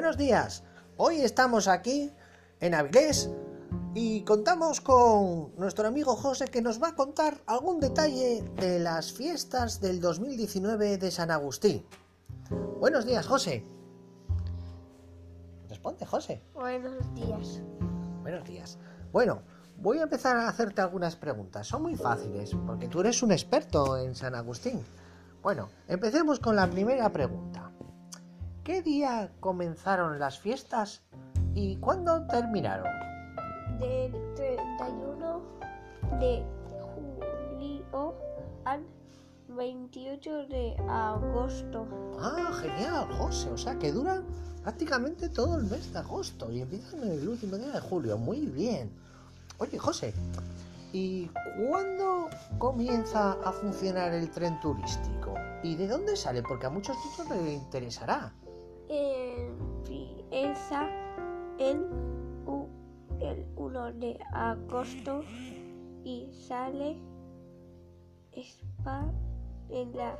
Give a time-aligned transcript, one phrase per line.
[0.00, 0.64] Buenos días.
[0.96, 2.10] Hoy estamos aquí
[2.58, 3.28] en Avilés
[3.94, 9.12] y contamos con nuestro amigo José que nos va a contar algún detalle de las
[9.12, 11.84] fiestas del 2019 de San Agustín.
[12.80, 13.62] Buenos días, José.
[15.68, 16.42] Responde, José.
[16.54, 17.60] Buenos días.
[18.22, 18.78] Buenos días.
[19.12, 19.42] Bueno,
[19.76, 21.66] voy a empezar a hacerte algunas preguntas.
[21.66, 24.82] Son muy fáciles porque tú eres un experto en San Agustín.
[25.42, 27.69] Bueno, empecemos con la primera pregunta.
[28.64, 31.00] ¿Qué día comenzaron las fiestas
[31.54, 32.92] y cuándo terminaron?
[33.78, 35.42] Del 31
[36.20, 36.44] de
[36.78, 38.14] julio
[38.66, 38.84] al
[39.48, 41.86] 28 de agosto.
[42.20, 43.50] Ah, genial, José.
[43.50, 44.24] O sea que duran
[44.62, 48.18] prácticamente todo el mes de agosto y empiezan el último día de julio.
[48.18, 48.92] Muy bien.
[49.56, 50.12] Oye, José,
[50.92, 51.30] ¿y
[51.66, 55.32] cuándo comienza a funcionar el tren turístico?
[55.62, 56.42] ¿Y de dónde sale?
[56.42, 58.34] Porque a muchos niños les interesará.
[58.92, 60.88] Empieza
[61.60, 61.86] el,
[63.20, 65.22] el 1 de agosto
[66.02, 67.00] y sale
[68.32, 69.04] Espa
[69.68, 70.18] en la,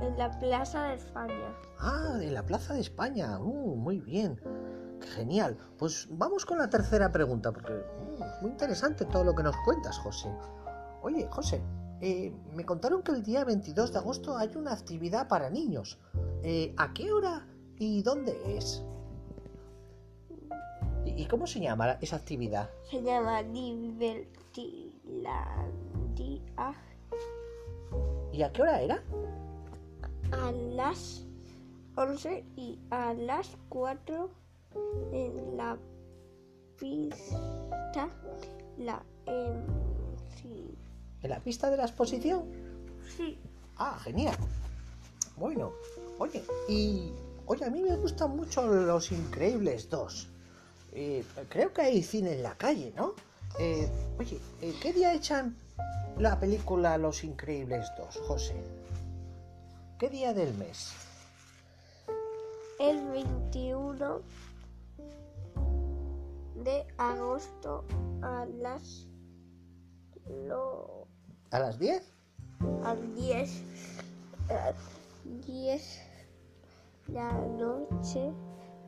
[0.00, 1.54] en la Plaza de España.
[1.78, 3.38] Ah, en la Plaza de España.
[3.38, 4.40] Uh, muy bien.
[5.14, 5.56] Genial.
[5.78, 9.96] Pues vamos con la tercera pregunta, porque uh, muy interesante todo lo que nos cuentas,
[9.98, 10.28] José.
[11.02, 11.62] Oye, José,
[12.02, 15.98] eh, me contaron que el día 22 de agosto hay una actividad para niños.
[16.42, 17.46] Eh, ¿A qué hora
[17.78, 18.82] y dónde es?
[21.04, 22.68] ¿Y cómo se llama esa actividad?
[22.90, 24.34] Se llama Divertilandia
[28.32, 29.00] ¿Y a qué hora era?
[30.32, 31.24] a las
[31.96, 34.30] 11 y a las 4
[35.12, 35.78] en la
[36.78, 38.08] pista
[38.78, 39.02] la
[40.36, 40.74] sí,
[41.22, 42.44] ¿En la pista de la exposición?
[43.16, 43.38] sí
[43.76, 44.36] Ah, genial.
[45.36, 45.72] Bueno,
[46.18, 47.12] oye, y
[47.46, 50.28] oye, a mí me gustan mucho Los Increíbles 2.
[50.92, 53.14] Eh, creo que hay cine en la calle, ¿no?
[53.58, 53.88] Eh,
[54.18, 55.56] oye, eh, ¿qué día echan
[56.18, 58.62] la película Los Increíbles 2, José?
[59.98, 60.92] ¿Qué día del mes?
[62.82, 64.22] el 21
[66.64, 67.84] de agosto
[68.22, 69.06] a las
[70.48, 71.01] lo,
[71.52, 72.02] ¿A las 10?
[72.84, 73.62] a 10
[74.50, 74.72] a
[75.46, 76.00] 10
[77.08, 78.32] la noche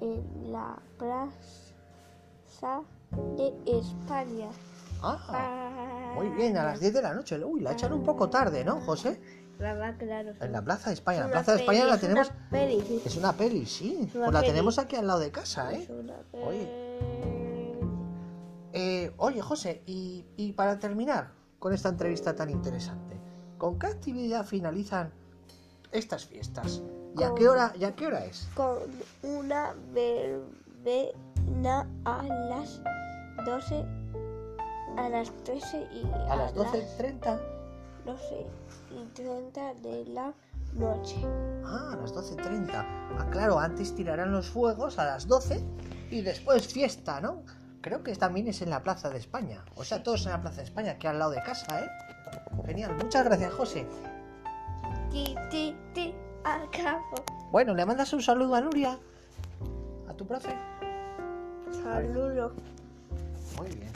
[0.00, 2.82] en la plaza
[3.36, 4.48] de España.
[5.02, 7.42] Ah, muy bien, a las 10 de la noche.
[7.44, 9.20] Uy, la echan un poco tarde, ¿no, José?
[9.58, 10.32] Claro, claro.
[10.40, 11.18] En la Plaza de España.
[11.18, 12.28] Es La una Plaza de España peli, la es tenemos...
[12.30, 13.02] una peli.
[13.04, 13.98] Es una peli, sí.
[14.08, 14.52] Es una Pues la peli.
[14.52, 15.82] tenemos aquí al lado de casa, ¿eh?
[15.82, 16.66] Es una Oye.
[16.66, 17.78] peli.
[18.72, 21.30] Eh, oye, José, y, y para terminar
[21.62, 23.16] con esta entrevista tan interesante,
[23.56, 25.12] ¿con qué actividad finalizan
[25.92, 26.82] estas fiestas?
[27.16, 28.48] ¿Y a Con- qué hora, y a qué hora es?
[28.56, 28.78] Con
[29.22, 32.82] una verbena a las
[33.46, 33.84] 12,
[34.96, 37.40] a las 13 y A las 12.30.
[38.06, 38.46] 12
[38.90, 40.34] y 30 de la
[40.74, 41.14] noche.
[41.64, 42.70] Ah, a las 12.30.
[42.74, 45.62] Ah, claro, antes tirarán los fuegos a las 12
[46.10, 47.44] y después fiesta, ¿no?
[47.82, 49.64] Creo que también es en la Plaza de España.
[49.74, 51.88] O sea, todos en la Plaza de España, que al lado de casa, ¿eh?
[52.64, 53.86] Genial, muchas gracias, José.
[55.10, 57.24] Ti, ti, ti, acabo.
[57.50, 58.98] Bueno, ¿le mandas un saludo a Nuria?
[60.08, 60.56] ¿A tu profe?
[61.82, 62.54] Saludo.
[63.58, 63.92] Muy bien.